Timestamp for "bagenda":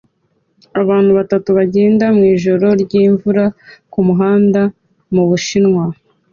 1.57-2.05